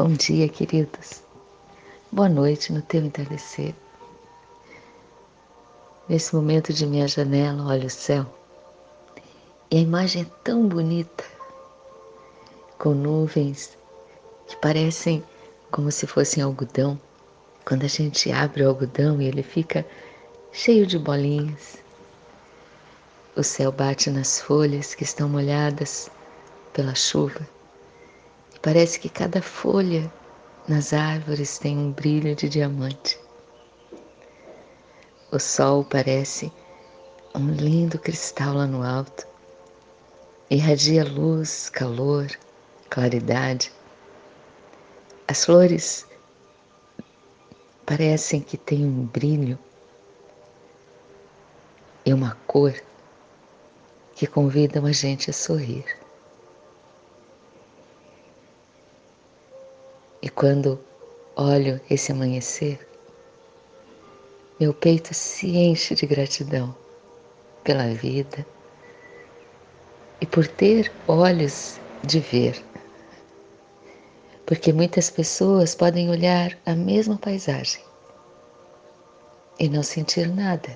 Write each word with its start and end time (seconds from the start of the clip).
Bom 0.00 0.12
dia, 0.12 0.48
queridos. 0.48 1.24
Boa 2.12 2.28
noite 2.28 2.72
no 2.72 2.80
teu 2.80 3.04
entardecer. 3.04 3.74
Nesse 6.08 6.36
momento 6.36 6.72
de 6.72 6.86
minha 6.86 7.08
janela, 7.08 7.66
olho 7.66 7.88
o 7.88 7.90
céu 7.90 8.24
e 9.68 9.76
a 9.76 9.80
imagem 9.80 10.22
é 10.22 10.26
tão 10.44 10.68
bonita, 10.68 11.24
com 12.78 12.94
nuvens 12.94 13.76
que 14.46 14.54
parecem 14.58 15.20
como 15.68 15.90
se 15.90 16.06
fossem 16.06 16.44
algodão. 16.44 16.96
Quando 17.64 17.82
a 17.82 17.88
gente 17.88 18.30
abre 18.30 18.62
o 18.62 18.68
algodão 18.68 19.20
e 19.20 19.26
ele 19.26 19.42
fica 19.42 19.84
cheio 20.52 20.86
de 20.86 20.96
bolinhas. 20.96 21.78
O 23.34 23.42
céu 23.42 23.72
bate 23.72 24.10
nas 24.10 24.40
folhas 24.40 24.94
que 24.94 25.02
estão 25.02 25.28
molhadas 25.28 26.08
pela 26.72 26.94
chuva 26.94 27.57
parece 28.68 29.00
que 29.00 29.08
cada 29.08 29.40
folha 29.40 30.12
nas 30.68 30.92
árvores 30.92 31.56
tem 31.56 31.78
um 31.78 31.90
brilho 31.90 32.36
de 32.36 32.50
diamante. 32.50 33.18
O 35.32 35.38
sol 35.38 35.86
parece 35.86 36.52
um 37.34 37.50
lindo 37.50 37.98
cristal 37.98 38.56
lá 38.56 38.66
no 38.66 38.82
alto, 38.82 39.26
irradia 40.50 41.02
luz, 41.02 41.70
calor, 41.70 42.26
claridade. 42.90 43.72
As 45.26 45.46
flores 45.46 46.06
parecem 47.86 48.42
que 48.42 48.58
têm 48.58 48.84
um 48.84 49.06
brilho 49.06 49.58
e 52.04 52.12
uma 52.12 52.36
cor 52.46 52.74
que 54.14 54.26
convidam 54.26 54.84
a 54.84 54.92
gente 54.92 55.30
a 55.30 55.32
sorrir. 55.32 55.86
Quando 60.38 60.78
olho 61.34 61.80
esse 61.90 62.12
amanhecer, 62.12 62.78
meu 64.60 64.72
peito 64.72 65.12
se 65.12 65.48
enche 65.48 65.96
de 65.96 66.06
gratidão 66.06 66.72
pela 67.64 67.88
vida 67.88 68.46
e 70.20 70.26
por 70.26 70.46
ter 70.46 70.92
olhos 71.08 71.80
de 72.04 72.20
ver. 72.20 72.64
Porque 74.46 74.72
muitas 74.72 75.10
pessoas 75.10 75.74
podem 75.74 76.08
olhar 76.08 76.56
a 76.64 76.72
mesma 76.72 77.18
paisagem 77.18 77.82
e 79.58 79.68
não 79.68 79.82
sentir 79.82 80.28
nada, 80.28 80.70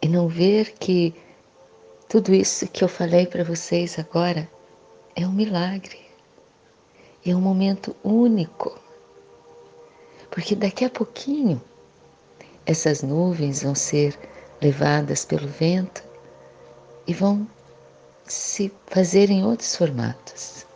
e 0.00 0.08
não 0.08 0.26
ver 0.26 0.72
que 0.78 1.14
tudo 2.08 2.32
isso 2.32 2.66
que 2.68 2.82
eu 2.82 2.88
falei 2.88 3.26
para 3.26 3.44
vocês 3.44 3.98
agora 3.98 4.50
é 5.14 5.26
um 5.26 5.32
milagre, 5.32 6.05
é 7.30 7.36
um 7.36 7.40
momento 7.40 7.94
único, 8.02 8.78
porque 10.30 10.54
daqui 10.54 10.84
a 10.84 10.90
pouquinho 10.90 11.60
essas 12.64 13.02
nuvens 13.02 13.62
vão 13.62 13.74
ser 13.74 14.18
levadas 14.60 15.24
pelo 15.24 15.46
vento 15.46 16.02
e 17.06 17.14
vão 17.14 17.46
se 18.24 18.72
fazer 18.86 19.30
em 19.30 19.44
outros 19.44 19.76
formatos. 19.76 20.66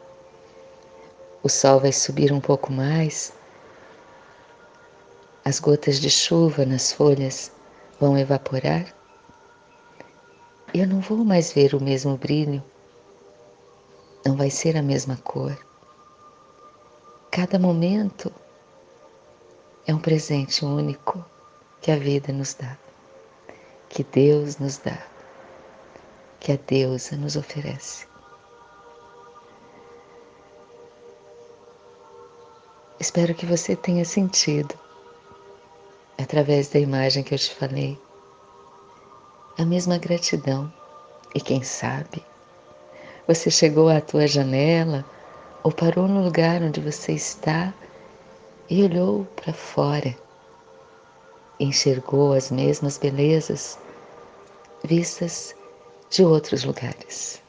O 1.43 1.49
sol 1.49 1.81
vai 1.81 1.93
subir 1.93 2.33
um 2.33 2.41
pouco 2.41 2.73
mais, 2.73 3.33
as 5.45 5.59
gotas 5.59 5.99
de 5.99 6.11
chuva 6.11 6.65
nas 6.65 6.93
folhas 6.93 7.51
vão 7.99 8.17
evaporar 8.17 8.95
eu 10.73 10.87
não 10.87 11.01
vou 11.01 11.25
mais 11.25 11.53
ver 11.53 11.75
o 11.75 11.83
mesmo 11.83 12.17
brilho, 12.17 12.63
não 14.25 14.37
vai 14.37 14.51
ser 14.51 14.77
a 14.77 14.83
mesma 14.83 15.17
cor. 15.17 15.59
Cada 17.31 17.61
momento 17.61 18.33
é 19.87 19.95
um 19.95 20.01
presente 20.01 20.65
único 20.65 21.25
que 21.81 21.93
a 21.93 21.97
vida 21.97 22.33
nos 22.33 22.55
dá, 22.55 22.77
que 23.89 24.03
Deus 24.03 24.59
nos 24.59 24.79
dá, 24.79 24.99
que 26.41 26.51
a 26.51 26.59
deusa 26.67 27.17
nos 27.17 27.37
oferece. 27.37 28.05
Espero 32.99 33.33
que 33.33 33.47
você 33.47 33.77
tenha 33.77 34.05
sentido, 34.05 34.77
através 36.21 36.69
da 36.69 36.81
imagem 36.81 37.23
que 37.23 37.33
eu 37.33 37.39
te 37.39 37.55
falei, 37.55 37.97
a 39.57 39.65
mesma 39.65 39.99
gratidão. 39.99 40.73
E 41.33 41.41
quem 41.41 41.63
sabe, 41.63 42.25
você 43.25 43.53
chegou 43.53 43.89
à 43.89 44.01
tua 44.01 44.27
janela 44.27 45.05
ou 45.63 45.73
parou 45.73 46.09
no 46.09 46.25
lugar 46.25 46.63
onde 46.63 46.81
você 46.81 47.13
está 47.13 47.73
e 48.69 48.83
olhou 48.83 49.25
para 49.37 49.53
fora 49.53 50.15
enxergou 51.61 52.33
as 52.33 52.51
mesmas 52.51 52.97
belezas 52.97 53.79
vistas 54.83 55.55
de 56.09 56.25
outros 56.25 56.65
lugares. 56.65 57.41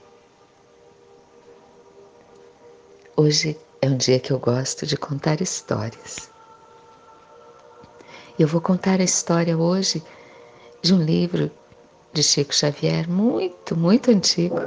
Hoje 3.16 3.58
é 3.82 3.88
um 3.88 3.96
dia 3.96 4.20
que 4.20 4.32
eu 4.32 4.40
gosto 4.40 4.86
de 4.86 4.98
contar 4.98 5.42
histórias. 5.42 6.30
Eu 8.38 8.48
vou 8.48 8.60
contar 8.60 9.00
a 9.00 9.04
história 9.04 9.58
hoje 9.58 10.04
de 10.82 10.94
um 10.94 11.02
livro 11.02 11.50
de 12.12 12.22
Chico 12.22 12.54
Xavier 12.54 13.10
muito, 13.10 13.78
muito 13.78 14.12
antigo. 14.12 14.60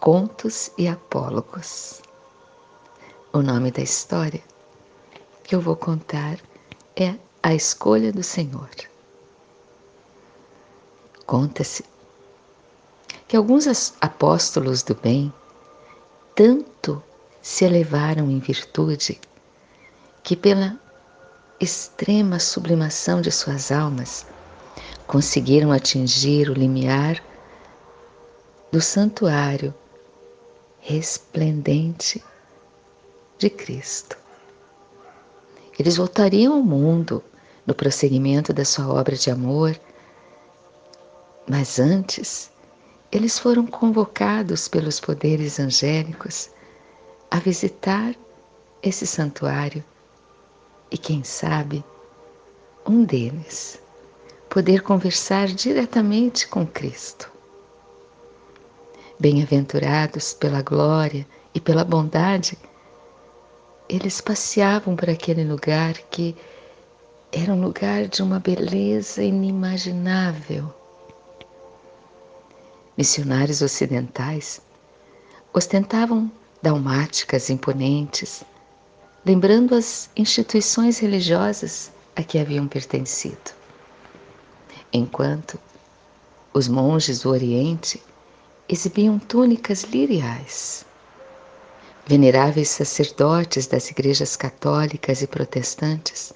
Contos 0.00 0.70
e 0.78 0.86
Apólogos. 0.86 2.00
O 3.32 3.42
nome 3.42 3.72
da 3.72 3.82
história 3.82 4.40
que 5.42 5.56
eu 5.56 5.60
vou 5.60 5.74
contar 5.74 6.38
é 6.94 7.16
a 7.42 7.52
escolha 7.52 8.12
do 8.12 8.22
Senhor. 8.22 8.70
Conta-se 11.26 11.84
que 13.26 13.36
alguns 13.36 13.92
apóstolos 14.00 14.84
do 14.84 14.94
bem 14.94 15.34
tanto 16.32 17.02
se 17.42 17.64
elevaram 17.64 18.30
em 18.30 18.38
virtude 18.38 19.20
que, 20.22 20.36
pela 20.36 20.78
extrema 21.58 22.38
sublimação 22.38 23.20
de 23.20 23.32
suas 23.32 23.72
almas, 23.72 24.24
conseguiram 25.08 25.72
atingir 25.72 26.48
o 26.48 26.54
limiar 26.54 27.20
do 28.70 28.80
santuário 28.80 29.74
resplendente 30.88 32.24
de 33.36 33.50
Cristo. 33.50 34.16
Eles 35.78 35.98
voltariam 35.98 36.54
ao 36.54 36.62
mundo 36.62 37.22
no 37.66 37.74
prosseguimento 37.74 38.54
da 38.54 38.64
sua 38.64 38.88
obra 38.88 39.14
de 39.14 39.30
amor, 39.30 39.78
mas 41.46 41.78
antes 41.78 42.50
eles 43.12 43.38
foram 43.38 43.66
convocados 43.66 44.66
pelos 44.66 44.98
poderes 44.98 45.60
angélicos 45.60 46.48
a 47.30 47.38
visitar 47.38 48.14
esse 48.82 49.06
santuário 49.06 49.84
e, 50.90 50.96
quem 50.96 51.22
sabe, 51.22 51.84
um 52.86 53.04
deles 53.04 53.78
poder 54.48 54.80
conversar 54.80 55.48
diretamente 55.48 56.48
com 56.48 56.66
Cristo. 56.66 57.37
Bem-aventurados 59.20 60.32
pela 60.32 60.62
glória 60.62 61.26
e 61.52 61.60
pela 61.60 61.84
bondade 61.84 62.56
eles 63.88 64.20
passeavam 64.20 64.94
por 64.94 65.08
aquele 65.08 65.42
lugar 65.44 65.94
que 66.10 66.36
era 67.32 67.52
um 67.52 67.60
lugar 67.60 68.06
de 68.06 68.22
uma 68.22 68.38
beleza 68.38 69.22
inimaginável. 69.22 70.72
Missionários 72.96 73.62
ocidentais 73.62 74.60
ostentavam 75.52 76.30
dalmáticas 76.60 77.48
imponentes, 77.48 78.44
lembrando 79.24 79.74
as 79.74 80.10
instituições 80.16 80.98
religiosas 80.98 81.90
a 82.14 82.22
que 82.22 82.38
haviam 82.38 82.68
pertencido. 82.68 83.52
Enquanto 84.92 85.58
os 86.52 86.68
monges 86.68 87.22
do 87.22 87.30
Oriente 87.30 88.02
exibiam 88.68 89.18
túnicas 89.18 89.82
liriais 89.82 90.86
Veneráveis 92.08 92.70
sacerdotes 92.70 93.66
das 93.66 93.90
igrejas 93.90 94.34
católicas 94.34 95.20
e 95.20 95.26
protestantes 95.26 96.32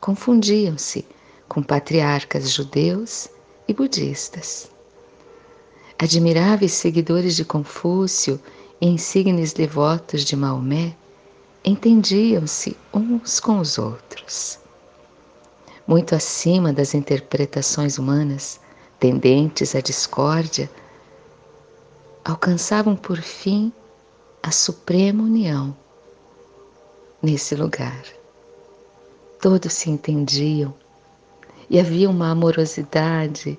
confundiam-se 0.00 1.06
com 1.46 1.62
patriarcas 1.62 2.50
judeus 2.50 3.28
e 3.68 3.74
budistas. 3.74 4.70
Admiráveis 5.98 6.72
seguidores 6.72 7.36
de 7.36 7.44
Confúcio 7.44 8.40
e 8.80 8.86
insignes 8.88 9.52
devotos 9.52 10.24
de 10.24 10.34
Maomé 10.34 10.96
entendiam-se 11.62 12.74
uns 12.92 13.38
com 13.38 13.58
os 13.58 13.76
outros. 13.76 14.58
Muito 15.86 16.14
acima 16.14 16.72
das 16.72 16.94
interpretações 16.94 17.98
humanas, 17.98 18.58
tendentes 18.98 19.74
à 19.74 19.80
discórdia, 19.82 20.70
alcançavam 22.24 22.94
por 22.96 23.18
fim 23.20 23.72
a 24.42 24.50
suprema 24.50 25.22
união 25.22 25.76
nesse 27.22 27.54
lugar. 27.54 28.02
Todos 29.40 29.72
se 29.72 29.90
entendiam 29.90 30.74
e 31.68 31.80
havia 31.80 32.08
uma 32.08 32.30
amorosidade 32.30 33.58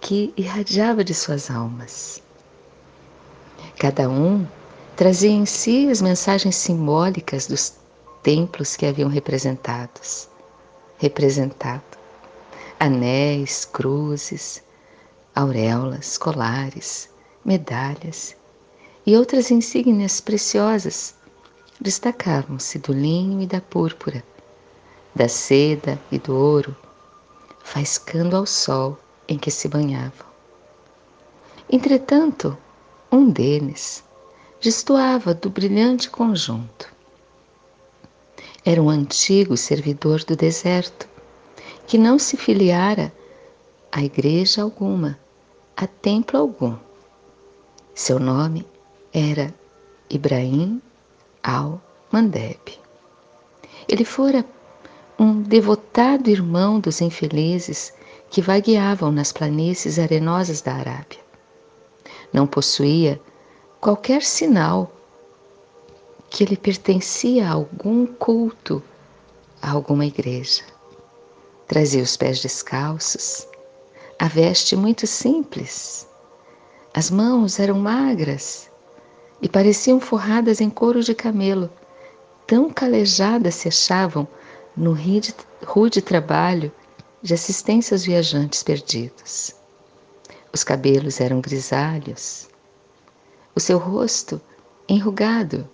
que 0.00 0.32
irradiava 0.36 1.02
de 1.02 1.14
suas 1.14 1.50
almas. 1.50 2.22
Cada 3.78 4.08
um 4.08 4.46
trazia 4.96 5.30
em 5.30 5.46
si 5.46 5.88
as 5.90 6.00
mensagens 6.00 6.56
simbólicas 6.56 7.46
dos 7.46 7.74
templos 8.22 8.76
que 8.76 8.86
haviam 8.86 9.08
representados, 9.08 10.28
representado 10.98 11.82
anéis, 12.78 13.64
cruzes, 13.64 14.62
auréolas, 15.34 16.18
colares, 16.18 17.08
medalhas 17.44 18.36
e 19.06 19.16
outras 19.16 19.50
insígnias 19.50 20.20
preciosas 20.20 21.14
destacavam-se 21.80 22.78
do 22.78 22.92
linho 22.92 23.40
e 23.42 23.46
da 23.46 23.60
púrpura, 23.60 24.24
da 25.14 25.28
seda 25.28 26.00
e 26.10 26.18
do 26.18 26.34
ouro, 26.34 26.74
faiscando 27.62 28.36
ao 28.36 28.46
sol 28.46 28.98
em 29.28 29.38
que 29.38 29.50
se 29.50 29.68
banhavam. 29.68 30.26
Entretanto, 31.70 32.56
um 33.10 33.28
deles 33.30 34.04
destoava 34.60 35.34
do 35.34 35.50
brilhante 35.50 36.08
conjunto. 36.08 36.92
Era 38.64 38.82
um 38.82 38.88
antigo 38.88 39.56
servidor 39.56 40.24
do 40.24 40.34
deserto 40.34 41.06
que 41.86 41.98
não 41.98 42.18
se 42.18 42.36
filiara 42.36 43.12
a 43.92 44.02
igreja 44.02 44.62
alguma, 44.62 45.18
a 45.76 45.86
templo 45.86 46.38
algum. 46.38 46.76
Seu 47.94 48.18
nome 48.18 48.66
era 49.12 49.54
Ibrahim 50.10 50.82
al-Mandeb. 51.44 52.76
Ele 53.88 54.04
fora 54.04 54.44
um 55.16 55.40
devotado 55.40 56.28
irmão 56.28 56.80
dos 56.80 57.00
infelizes 57.00 57.94
que 58.30 58.42
vagueavam 58.42 59.12
nas 59.12 59.30
planícies 59.30 59.96
arenosas 60.00 60.60
da 60.60 60.74
Arábia. 60.74 61.20
Não 62.32 62.48
possuía 62.48 63.20
qualquer 63.80 64.22
sinal 64.22 64.90
que 66.28 66.42
ele 66.42 66.56
pertencia 66.56 67.46
a 67.46 67.52
algum 67.52 68.06
culto, 68.06 68.82
a 69.62 69.70
alguma 69.70 70.04
igreja. 70.04 70.64
Trazia 71.68 72.02
os 72.02 72.16
pés 72.16 72.42
descalços, 72.42 73.46
a 74.18 74.26
veste 74.26 74.74
muito 74.74 75.06
simples. 75.06 76.08
As 76.96 77.10
mãos 77.10 77.58
eram 77.58 77.76
magras 77.76 78.70
e 79.42 79.48
pareciam 79.48 79.98
forradas 79.98 80.60
em 80.60 80.70
couro 80.70 81.02
de 81.02 81.12
camelo, 81.12 81.68
tão 82.46 82.70
calejadas 82.70 83.56
se 83.56 83.66
achavam 83.66 84.28
no 84.76 84.96
rude 85.66 86.00
trabalho 86.00 86.70
de 87.20 87.34
assistência 87.34 87.96
aos 87.96 88.04
viajantes 88.04 88.62
perdidos. 88.62 89.56
Os 90.52 90.62
cabelos 90.62 91.20
eram 91.20 91.40
grisalhos, 91.40 92.48
o 93.56 93.58
seu 93.58 93.76
rosto 93.76 94.40
enrugado, 94.88 95.68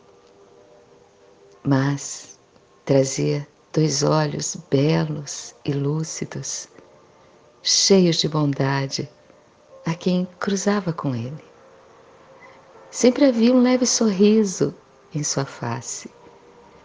mas 1.63 2.39
trazia 2.83 3.47
dois 3.75 4.03
olhos 4.03 4.57
belos 4.71 5.55
e 5.67 5.73
lúcidos, 5.75 6.67
cheios 7.63 8.17
de 8.17 8.27
bondade 8.27 9.07
a 9.87 9.94
quem 9.94 10.27
cruzava 10.38 10.93
com 10.93 11.15
ele. 11.15 11.44
Sempre 12.91 13.25
havia 13.25 13.53
um 13.53 13.62
leve 13.62 13.87
sorriso 13.87 14.75
em 15.15 15.23
sua 15.23 15.44
face. 15.44 16.11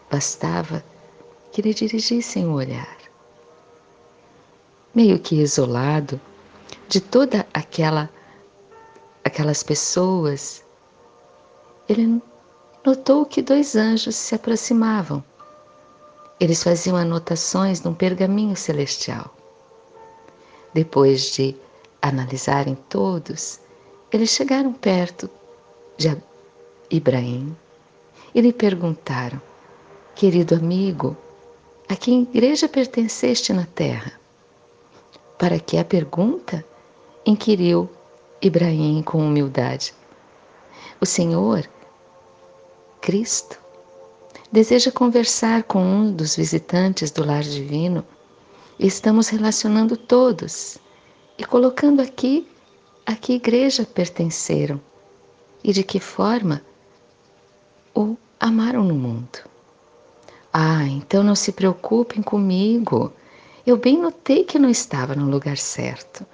Bastava 0.09 0.83
que 1.51 1.62
lhe 1.62 1.74
dirigissem 1.74 2.45
o 2.45 2.53
olhar. 2.53 2.97
Meio 4.94 5.19
que 5.19 5.42
isolado 5.42 6.19
de 6.88 7.01
toda 7.01 7.45
aquela 7.53 8.09
aquelas 9.24 9.63
pessoas, 9.63 10.63
ele 11.89 12.21
notou 12.86 13.25
que 13.25 13.41
dois 13.41 13.75
anjos 13.75 14.15
se 14.15 14.36
aproximavam 14.36 15.24
eles 16.39 16.62
faziam 16.62 16.98
anotações 16.98 17.81
num 17.81 17.94
pergaminho 17.94 18.56
celestial. 18.56 19.33
Depois 20.74 21.31
de 21.31 21.56
analisarem 22.07 22.75
todos, 22.88 23.60
eles 24.12 24.30
chegaram 24.30 24.72
perto 24.74 25.30
de 25.98 26.16
Ibrahim 26.90 27.56
e 28.34 28.42
lhe 28.42 28.54
perguntaram: 28.54 29.42
Querido 30.13 30.56
amigo, 30.56 31.18
a 31.90 31.96
que 31.96 32.12
igreja 32.12 32.69
pertenceste 32.69 33.52
na 33.54 33.66
terra? 33.66 34.13
Para 35.40 35.60
que 35.60 35.78
a 35.78 35.86
pergunta? 35.86 36.63
inquiriu 37.25 37.90
Ibrahim 38.40 39.01
com 39.01 39.18
humildade. 39.18 39.92
O 41.01 41.08
Senhor, 41.08 41.68
Cristo, 43.01 43.60
deseja 44.51 44.92
conversar 44.92 45.63
com 45.63 45.84
um 45.84 46.12
dos 46.12 46.36
visitantes 46.36 47.10
do 47.10 47.25
lar 47.25 47.42
divino, 47.42 48.06
estamos 48.78 49.28
relacionando 49.28 49.98
todos 49.98 50.78
e 51.38 51.44
colocando 51.44 52.02
aqui 52.02 52.48
a 53.06 53.16
que 53.16 53.34
igreja 53.34 53.86
pertenceram 53.86 54.80
e 55.64 55.74
de 55.74 55.84
que 55.84 56.00
forma 56.00 56.62
o 57.94 58.16
amaram 58.40 58.84
no 58.84 58.96
mundo. 58.96 59.40
Ah, 60.52 60.88
então 60.88 61.24
não 61.24 61.36
se 61.36 61.52
preocupem 61.52 62.22
comigo. 62.22 63.12
Eu 63.66 63.78
bem 63.78 63.98
notei 63.98 64.44
que 64.44 64.60
não 64.60 64.70
estava 64.70 65.16
no 65.16 65.30
lugar 65.30 65.58
certo. 65.58 66.26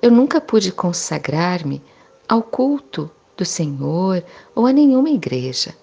Eu 0.00 0.10
nunca 0.10 0.40
pude 0.40 0.72
consagrar-me 0.72 1.82
ao 2.28 2.42
culto 2.42 3.10
do 3.36 3.44
Senhor 3.44 4.24
ou 4.54 4.66
a 4.66 4.72
nenhuma 4.72 5.10
igreja. 5.10 5.74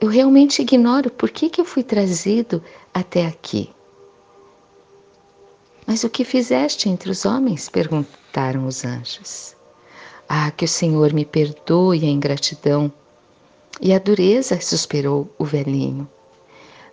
Eu 0.00 0.08
realmente 0.08 0.62
ignoro 0.62 1.10
por 1.10 1.30
que, 1.30 1.48
que 1.48 1.60
eu 1.60 1.64
fui 1.64 1.82
trazido 1.82 2.62
até 2.92 3.26
aqui. 3.26 3.70
Mas 5.86 6.02
o 6.02 6.08
que 6.08 6.24
fizeste 6.24 6.88
entre 6.88 7.10
os 7.10 7.24
homens? 7.24 7.68
perguntaram 7.68 8.66
os 8.66 8.84
anjos. 8.84 9.54
Ah, 10.28 10.50
que 10.50 10.64
o 10.64 10.68
Senhor 10.68 11.12
me 11.12 11.24
perdoe 11.24 12.04
a 12.04 12.08
ingratidão 12.08 12.90
e 13.80 13.92
a 13.92 13.98
dureza, 13.98 14.60
suspirou 14.60 15.28
o 15.38 15.44
velhinho. 15.44 16.08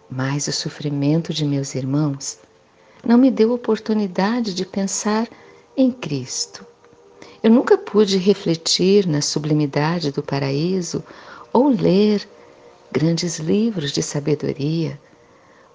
Mas 0.09 0.47
o 0.47 0.51
sofrimento 0.51 1.33
de 1.33 1.45
meus 1.45 1.73
irmãos 1.73 2.39
não 3.05 3.17
me 3.17 3.31
deu 3.31 3.53
oportunidade 3.53 4.53
de 4.53 4.65
pensar 4.65 5.27
em 5.77 5.91
Cristo. 5.91 6.65
Eu 7.41 7.49
nunca 7.49 7.77
pude 7.77 8.17
refletir 8.17 9.07
na 9.07 9.21
sublimidade 9.21 10.11
do 10.11 10.21
paraíso 10.21 11.03
ou 11.53 11.69
ler 11.69 12.27
grandes 12.91 13.39
livros 13.39 13.91
de 13.91 14.03
sabedoria, 14.03 14.99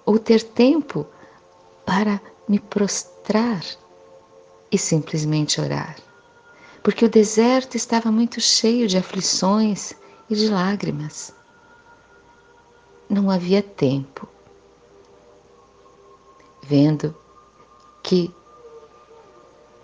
ou 0.05 0.19
ter 0.19 0.43
tempo 0.43 1.05
para 1.85 2.21
me 2.47 2.59
prostrar 2.59 3.63
e 4.71 4.77
simplesmente 4.77 5.59
orar. 5.59 5.97
Porque 6.83 7.05
o 7.05 7.09
deserto 7.09 7.75
estava 7.75 8.11
muito 8.11 8.39
cheio 8.39 8.87
de 8.87 8.97
aflições 8.97 9.93
e 10.29 10.35
de 10.35 10.49
lágrimas. 10.49 11.33
Não 13.09 13.29
havia 13.29 13.61
tempo. 13.61 14.27
Vendo 16.63 17.15
que 18.03 18.33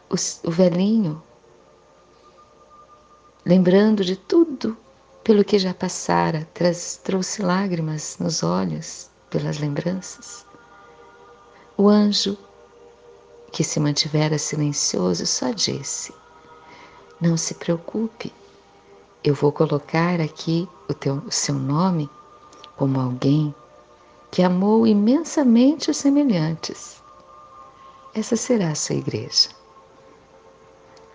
o, 0.10 0.52
velhinho, 0.52 1.22
lembrando 3.46 4.04
de 4.04 4.16
tudo 4.16 4.78
pelo 5.24 5.44
que 5.44 5.58
já 5.58 5.74
passara, 5.74 6.48
trouxe 7.04 7.42
lágrimas 7.42 8.18
nos 8.20 8.44
olhos 8.44 9.10
pelas 9.30 9.58
lembranças. 9.58 10.46
O 11.76 11.90
anjo, 11.90 12.38
que 13.54 13.64
se 13.64 13.80
mantivera 13.80 14.38
silencioso, 14.40 15.26
só 15.28 15.52
disse: 15.52 16.14
Não 17.22 17.38
se 17.38 17.54
preocupe, 17.54 18.34
eu 19.24 19.36
vou 19.36 19.52
colocar 19.52 20.20
aqui 20.20 20.68
o, 20.90 20.94
teu, 20.94 21.18
o 21.18 21.32
seu 21.32 21.54
nome 21.54 22.10
como 22.76 23.00
alguém 23.00 23.54
que 24.32 24.42
amou 24.42 24.88
imensamente 24.88 25.92
os 25.92 25.98
semelhantes. 25.98 27.02
Essa 28.16 28.36
será 28.36 28.72
a 28.72 28.76
sua 28.76 28.96
igreja. 28.96 29.50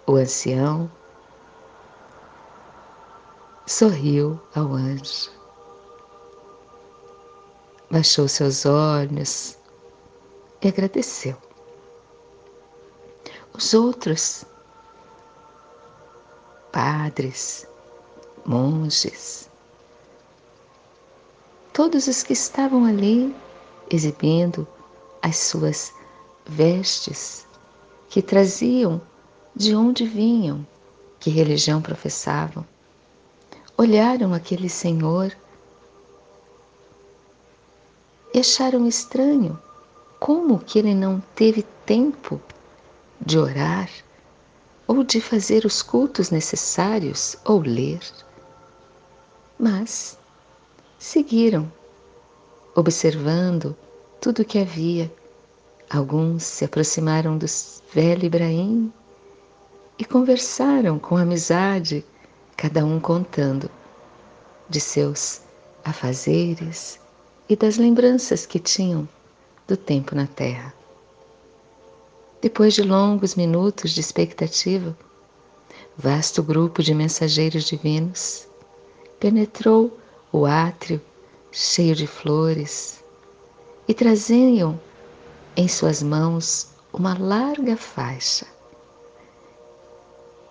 O 0.06 0.14
ancião 0.14 0.90
sorriu 3.66 4.40
ao 4.54 4.72
anjo. 4.72 5.30
Baixou 7.90 8.28
seus 8.28 8.64
olhos 8.64 9.58
e 10.62 10.68
agradeceu. 10.68 11.47
Os 13.58 13.74
outros, 13.74 14.44
padres, 16.70 17.66
monges, 18.46 19.50
todos 21.72 22.06
os 22.06 22.22
que 22.22 22.34
estavam 22.34 22.84
ali 22.84 23.34
exibindo 23.90 24.64
as 25.20 25.38
suas 25.38 25.92
vestes 26.46 27.48
que 28.08 28.22
traziam 28.22 29.02
de 29.56 29.74
onde 29.74 30.06
vinham, 30.06 30.64
que 31.18 31.28
religião 31.28 31.82
professavam. 31.82 32.64
Olharam 33.76 34.34
aquele 34.34 34.68
Senhor 34.68 35.36
e 38.32 38.38
acharam 38.38 38.86
estranho 38.86 39.60
como 40.20 40.60
que 40.60 40.78
ele 40.78 40.94
não 40.94 41.20
teve 41.34 41.64
tempo 41.84 42.40
de 43.24 43.38
orar 43.38 43.88
ou 44.86 45.04
de 45.04 45.20
fazer 45.20 45.64
os 45.64 45.82
cultos 45.82 46.30
necessários 46.30 47.36
ou 47.44 47.60
ler. 47.60 48.00
Mas 49.58 50.18
seguiram, 50.98 51.70
observando 52.74 53.76
tudo 54.20 54.42
o 54.42 54.44
que 54.44 54.58
havia. 54.58 55.12
Alguns 55.90 56.42
se 56.42 56.64
aproximaram 56.64 57.36
do 57.38 57.46
velho 57.92 58.24
Ibrahim 58.24 58.92
e 59.98 60.04
conversaram 60.04 60.98
com 60.98 61.16
amizade, 61.16 62.04
cada 62.56 62.84
um 62.84 63.00
contando 63.00 63.70
de 64.68 64.80
seus 64.80 65.40
afazeres 65.84 67.00
e 67.48 67.56
das 67.56 67.78
lembranças 67.78 68.44
que 68.44 68.58
tinham 68.58 69.08
do 69.66 69.76
tempo 69.76 70.14
na 70.14 70.26
terra. 70.26 70.77
Depois 72.40 72.74
de 72.74 72.84
longos 72.84 73.34
minutos 73.34 73.90
de 73.90 74.00
expectativa, 74.00 74.96
vasto 75.96 76.40
grupo 76.40 76.84
de 76.84 76.94
mensageiros 76.94 77.64
divinos 77.64 78.46
penetrou 79.18 79.98
o 80.30 80.46
átrio 80.46 81.00
cheio 81.50 81.96
de 81.96 82.06
flores 82.06 83.02
e 83.88 83.92
traziam 83.92 84.78
em 85.56 85.66
suas 85.66 86.00
mãos 86.00 86.68
uma 86.92 87.18
larga 87.18 87.76
faixa 87.76 88.46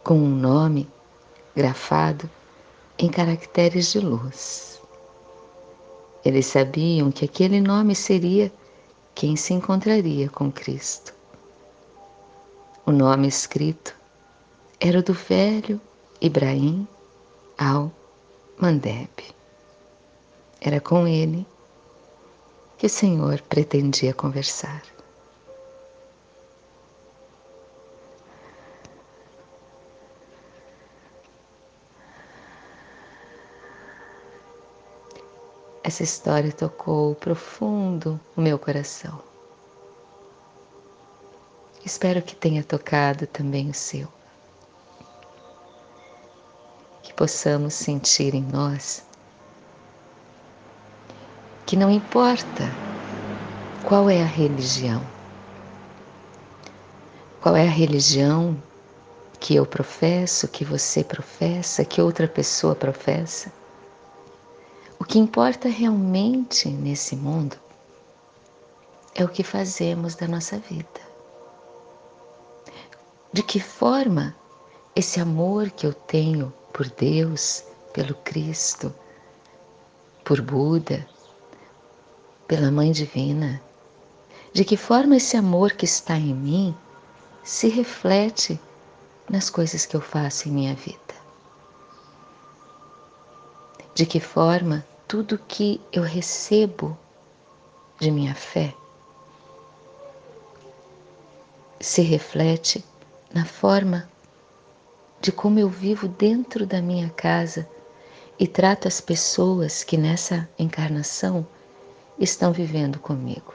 com 0.03 0.19
um 0.19 0.35
nome 0.35 0.89
grafado 1.55 2.29
em 2.99 3.09
caracteres 3.09 3.93
de 3.93 4.01
luz. 4.01 4.81
Eles 6.25 6.47
sabiam 6.47 7.11
que 7.11 7.23
aquele 7.23 7.61
nome 7.61 7.95
seria 7.95 8.51
quem 9.15 9.37
se 9.37 9.53
encontraria 9.53 10.29
com 10.29 10.51
Cristo. 10.51 11.16
O 12.87 12.91
nome 12.93 13.27
escrito 13.27 13.93
era 14.79 15.01
do 15.01 15.13
velho 15.13 15.77
Ibrahim 16.21 16.87
al-Mandeb. 17.57 19.09
Era 20.61 20.79
com 20.79 21.05
ele 21.05 21.45
que 22.77 22.85
o 22.85 22.89
Senhor 22.89 23.41
pretendia 23.41 24.13
conversar. 24.13 24.81
Essa 35.83 36.03
história 36.03 36.53
tocou 36.53 37.15
profundo 37.15 38.17
o 38.37 38.39
meu 38.39 38.57
coração. 38.57 39.21
Espero 41.87 42.21
que 42.21 42.35
tenha 42.35 42.61
tocado 42.65 43.25
também 43.25 43.69
o 43.69 43.73
seu. 43.73 44.09
Que 47.01 47.13
possamos 47.13 47.75
sentir 47.75 48.35
em 48.35 48.41
nós 48.43 49.05
que 51.65 51.77
não 51.77 51.89
importa 51.89 52.63
qual 53.85 54.09
é 54.09 54.21
a 54.21 54.25
religião, 54.25 55.01
qual 57.39 57.55
é 57.55 57.65
a 57.65 57.71
religião 57.71 58.61
que 59.39 59.55
eu 59.55 59.65
professo, 59.65 60.45
que 60.49 60.65
você 60.65 61.05
professa, 61.05 61.85
que 61.85 62.01
outra 62.01 62.27
pessoa 62.27 62.75
professa, 62.75 63.49
o 64.99 65.05
que 65.05 65.17
importa 65.17 65.69
realmente 65.69 66.67
nesse 66.67 67.15
mundo 67.15 67.55
é 69.15 69.23
o 69.23 69.29
que 69.29 69.41
fazemos 69.41 70.15
da 70.15 70.27
nossa 70.27 70.59
vida. 70.59 71.06
De 73.33 73.43
que 73.43 73.59
forma 73.59 74.35
esse 74.95 75.19
amor 75.19 75.69
que 75.69 75.85
eu 75.85 75.93
tenho 75.93 76.53
por 76.73 76.89
Deus, 76.89 77.63
pelo 77.93 78.15
Cristo, 78.15 78.93
por 80.23 80.41
Buda, 80.41 81.07
pela 82.47 82.71
Mãe 82.71 82.91
Divina, 82.91 83.61
de 84.53 84.63
que 84.63 84.77
forma 84.77 85.17
esse 85.17 85.35
amor 85.35 85.73
que 85.73 85.85
está 85.85 86.15
em 86.15 86.33
mim 86.33 86.75
se 87.43 87.67
reflete 87.67 88.59
nas 89.29 89.49
coisas 89.49 89.85
que 89.85 89.95
eu 89.95 90.01
faço 90.01 90.47
em 90.47 90.51
minha 90.51 90.73
vida? 90.73 91.15
De 93.93 94.05
que 94.05 94.19
forma 94.19 94.85
tudo 95.07 95.37
que 95.37 95.81
eu 95.91 96.03
recebo 96.03 96.97
de 97.99 98.09
minha 98.09 98.35
fé 98.35 98.73
se 101.79 102.01
reflete 102.01 102.83
na 103.37 103.45
forma 103.45 104.09
de 105.21 105.31
como 105.31 105.59
eu 105.59 105.69
vivo 105.69 106.07
dentro 106.07 106.65
da 106.65 106.81
minha 106.81 107.07
casa 107.11 107.69
e 108.39 108.47
trato 108.47 108.87
as 108.87 108.99
pessoas 108.99 109.83
que 109.83 109.95
nessa 109.95 110.49
encarnação 110.57 111.45
estão 112.17 112.51
vivendo 112.51 112.97
comigo. 112.97 113.53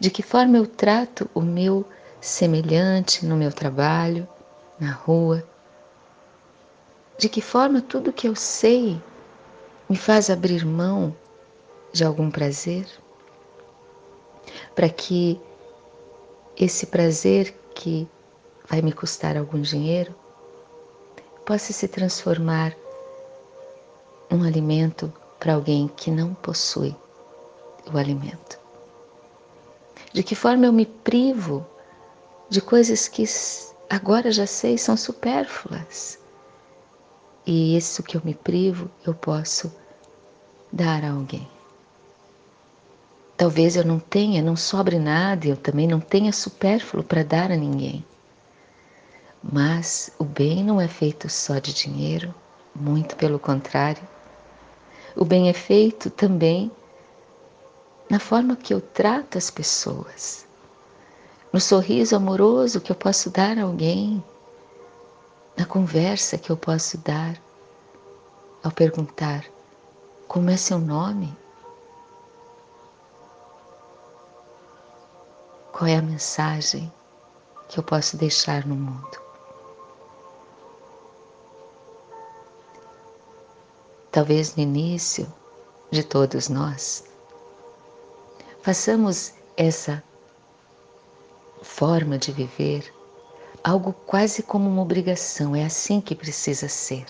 De 0.00 0.10
que 0.10 0.24
forma 0.24 0.56
eu 0.56 0.66
trato 0.66 1.30
o 1.32 1.40
meu 1.40 1.88
semelhante 2.20 3.24
no 3.24 3.36
meu 3.36 3.52
trabalho, 3.52 4.26
na 4.76 4.90
rua, 4.90 5.46
de 7.16 7.28
que 7.28 7.40
forma 7.40 7.80
tudo 7.80 8.12
que 8.12 8.26
eu 8.26 8.34
sei 8.34 9.00
me 9.88 9.96
faz 9.96 10.30
abrir 10.30 10.66
mão 10.66 11.14
de 11.92 12.04
algum 12.04 12.28
prazer? 12.28 12.88
Para 14.74 14.88
que 14.88 15.40
esse 16.56 16.86
prazer 16.86 17.54
que 17.74 18.08
vai 18.68 18.82
me 18.82 18.92
custar 18.92 19.36
algum 19.36 19.60
dinheiro 19.60 20.14
possa 21.44 21.72
se 21.72 21.88
transformar 21.88 22.76
num 24.30 24.44
alimento 24.44 25.12
para 25.38 25.54
alguém 25.54 25.88
que 25.88 26.10
não 26.10 26.34
possui 26.34 26.96
o 27.92 27.98
alimento. 27.98 28.58
De 30.12 30.22
que 30.22 30.34
forma 30.34 30.66
eu 30.66 30.72
me 30.72 30.86
privo 30.86 31.66
de 32.48 32.60
coisas 32.60 33.08
que 33.08 33.24
agora 33.90 34.30
já 34.30 34.46
sei 34.46 34.78
são 34.78 34.96
supérfluas 34.96 36.18
e 37.46 37.76
isso 37.76 38.02
que 38.02 38.16
eu 38.16 38.22
me 38.24 38.34
privo, 38.34 38.90
eu 39.04 39.14
posso 39.14 39.72
dar 40.72 41.04
a 41.04 41.10
alguém. 41.10 41.48
Talvez 43.42 43.74
eu 43.74 43.84
não 43.84 43.98
tenha, 43.98 44.40
não 44.40 44.54
sobre 44.54 45.00
nada, 45.00 45.48
eu 45.48 45.56
também 45.56 45.88
não 45.88 45.98
tenha 45.98 46.32
supérfluo 46.32 47.02
para 47.02 47.24
dar 47.24 47.50
a 47.50 47.56
ninguém. 47.56 48.04
Mas 49.42 50.12
o 50.16 50.22
bem 50.22 50.62
não 50.62 50.80
é 50.80 50.86
feito 50.86 51.28
só 51.28 51.58
de 51.58 51.74
dinheiro, 51.74 52.32
muito 52.72 53.16
pelo 53.16 53.40
contrário. 53.40 54.00
O 55.16 55.24
bem 55.24 55.48
é 55.48 55.52
feito 55.52 56.08
também 56.08 56.70
na 58.08 58.20
forma 58.20 58.54
que 58.54 58.72
eu 58.72 58.80
trato 58.80 59.36
as 59.36 59.50
pessoas, 59.50 60.46
no 61.52 61.58
sorriso 61.58 62.14
amoroso 62.14 62.80
que 62.80 62.92
eu 62.92 62.96
posso 62.96 63.28
dar 63.28 63.58
a 63.58 63.64
alguém, 63.64 64.22
na 65.56 65.64
conversa 65.64 66.38
que 66.38 66.50
eu 66.50 66.56
posso 66.56 66.96
dar 66.98 67.34
ao 68.62 68.70
perguntar 68.70 69.44
como 70.28 70.48
é 70.48 70.56
seu 70.56 70.78
nome? 70.78 71.41
Qual 75.82 75.90
é 75.90 75.96
a 75.96 76.00
mensagem 76.00 76.92
que 77.68 77.76
eu 77.76 77.82
posso 77.82 78.16
deixar 78.16 78.64
no 78.64 78.76
mundo? 78.76 79.20
Talvez 84.12 84.54
no 84.54 84.62
início 84.62 85.26
de 85.90 86.04
todos 86.04 86.48
nós, 86.48 87.02
façamos 88.60 89.34
essa 89.56 90.00
forma 91.62 92.16
de 92.16 92.30
viver 92.30 92.94
algo 93.64 93.92
quase 93.92 94.40
como 94.40 94.70
uma 94.70 94.82
obrigação, 94.82 95.56
é 95.56 95.64
assim 95.64 96.00
que 96.00 96.14
precisa 96.14 96.68
ser. 96.68 97.06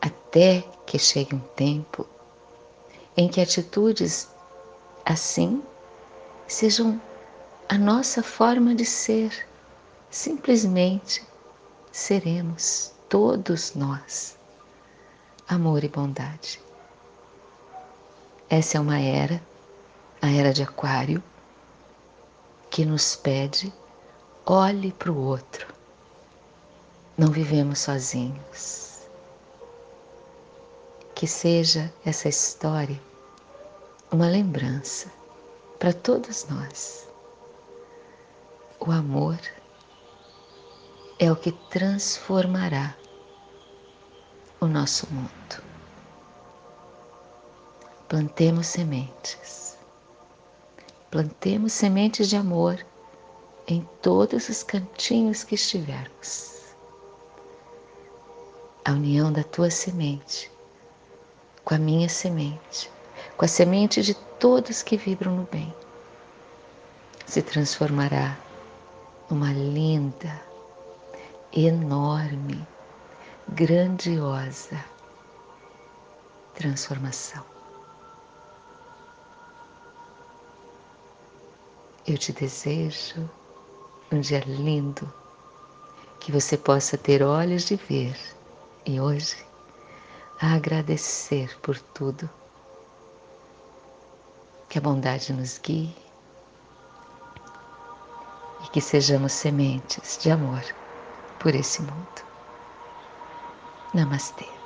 Até 0.00 0.60
que 0.86 0.96
chegue 0.96 1.34
um 1.34 1.40
tempo 1.56 2.06
em 3.16 3.28
que 3.28 3.40
atitudes 3.40 4.28
assim 5.04 5.60
sejam 6.48 7.00
a 7.68 7.78
nossa 7.78 8.22
forma 8.22 8.74
de 8.74 8.84
ser, 8.84 9.46
simplesmente 10.10 11.24
seremos 11.92 12.92
todos 13.08 13.74
nós 13.74 14.36
amor 15.48 15.82
e 15.82 15.88
bondade. 15.88 16.60
Essa 18.50 18.78
é 18.78 18.80
uma 18.80 18.98
era, 18.98 19.42
a 20.20 20.30
era 20.30 20.52
de 20.52 20.62
Aquário, 20.62 21.22
que 22.70 22.84
nos 22.84 23.16
pede 23.16 23.72
olhe 24.44 24.92
para 24.92 25.12
o 25.12 25.18
outro. 25.18 25.66
Não 27.16 27.30
vivemos 27.30 27.80
sozinhos. 27.80 29.06
Que 31.14 31.26
seja 31.26 31.92
essa 32.04 32.28
história 32.28 33.00
uma 34.10 34.26
lembrança 34.26 35.17
para 35.78 35.92
todos 35.92 36.46
nós. 36.48 37.08
O 38.80 38.90
amor 38.90 39.38
é 41.18 41.30
o 41.30 41.36
que 41.36 41.52
transformará 41.70 42.96
o 44.60 44.66
nosso 44.66 45.06
mundo. 45.12 45.62
Plantemos 48.08 48.66
sementes. 48.66 49.76
Plantemos 51.10 51.72
sementes 51.72 52.28
de 52.28 52.36
amor 52.36 52.84
em 53.66 53.86
todos 54.02 54.48
os 54.48 54.62
cantinhos 54.62 55.44
que 55.44 55.54
estivermos. 55.54 56.74
A 58.84 58.92
união 58.92 59.32
da 59.32 59.44
tua 59.44 59.70
semente 59.70 60.50
com 61.68 61.74
a 61.74 61.78
minha 61.78 62.08
semente, 62.08 62.90
com 63.38 63.44
a 63.44 63.48
semente 63.48 64.02
de 64.02 64.14
todos 64.14 64.82
que 64.82 64.98
vibram 64.98 65.34
no 65.34 65.44
bem, 65.44 65.72
se 67.24 67.40
transformará 67.40 68.36
numa 69.30 69.52
linda, 69.52 70.42
enorme, 71.52 72.66
grandiosa 73.48 74.84
transformação. 76.58 77.44
Eu 82.04 82.18
te 82.18 82.32
desejo 82.32 83.30
um 84.10 84.20
dia 84.20 84.40
lindo, 84.40 85.12
que 86.18 86.32
você 86.32 86.56
possa 86.56 86.98
ter 86.98 87.22
olhos 87.22 87.64
de 87.64 87.76
ver 87.76 88.18
e 88.84 88.98
hoje 89.00 89.36
agradecer 90.40 91.56
por 91.60 91.78
tudo. 91.78 92.28
Que 94.68 94.78
a 94.78 94.80
bondade 94.80 95.32
nos 95.32 95.58
guie 95.58 95.94
e 98.62 98.68
que 98.68 98.80
sejamos 98.80 99.32
sementes 99.32 100.18
de 100.18 100.30
amor 100.30 100.62
por 101.38 101.54
esse 101.54 101.80
mundo. 101.82 102.22
Namastê. 103.94 104.57